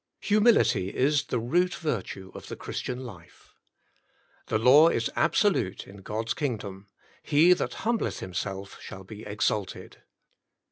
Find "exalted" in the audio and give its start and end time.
9.21-10.01